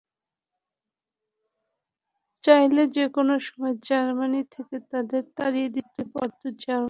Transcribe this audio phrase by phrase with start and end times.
[2.43, 6.79] চাইলে যেকোনো সময় জার্মানি থেকে তাঁদের তাড়িয়ে দিতে পারত জার্মান কর্তৃপক্ষ।